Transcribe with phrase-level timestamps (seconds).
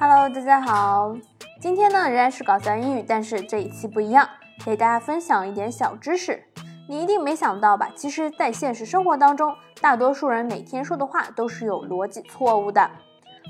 [0.00, 1.12] Hello，大家好，
[1.60, 4.28] 今天呢仍然是搞笑英语，但是这一期不一样，
[4.64, 6.40] 给大家分享一点小知识。
[6.88, 7.90] 你一定没想到吧？
[7.96, 12.88] 其实，在现实生活当中，大多数人每天说的话都是有逻辑错误的。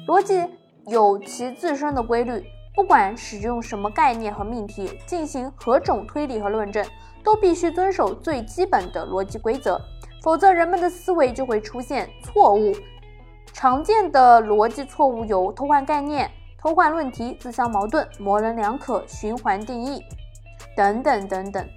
[0.07, 0.43] 逻辑
[0.87, 2.43] 有其自身的规律，
[2.75, 6.83] 不管使用什么概念和命题进行何种推理和论证，
[7.23, 9.79] 都必须遵守最基本的逻辑规则，
[10.23, 12.73] 否则人们的思维就会出现错误。
[13.53, 16.31] 常见的逻辑错误有偷换概念、
[16.61, 20.05] 偷换论题、自相矛盾、模棱两可、循环定义
[20.77, 21.69] 等等等等。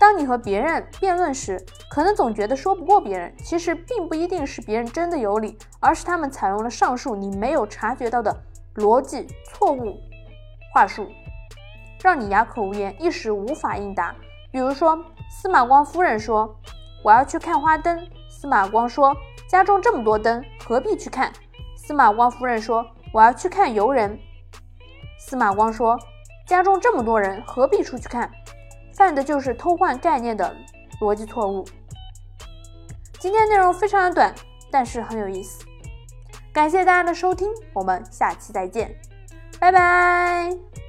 [0.00, 8.36] 当你和别人辩论时，可能总觉得说不过别人，其实并不一定是别人真的有理，而是他们采用了上述你没有察觉到的
[8.74, 9.96] 逻辑错误
[10.74, 11.08] 话术，
[12.02, 14.14] 让你哑口无言，一时无法应答。
[14.50, 14.98] 比如说，
[15.30, 16.56] 司马光夫人说
[17.04, 19.16] ：“我要去看花灯。”司马光说。
[19.48, 21.32] 家中这么多灯，何必去看？
[21.74, 24.18] 司马光夫人说：“我要去看游人。”
[25.18, 25.98] 司马光说
[26.46, 28.30] ：“家中这么多人，何必出去看？”
[28.94, 30.54] 犯的就是偷换概念的
[31.00, 31.64] 逻辑错误。
[33.20, 34.34] 今天内容非常的短，
[34.70, 35.64] 但是很有意思。
[36.52, 38.96] 感谢大家的收听，我们下期再见，
[39.60, 40.87] 拜拜。